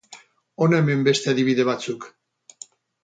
[0.65, 2.09] Hona hemen beste adibide batzuk.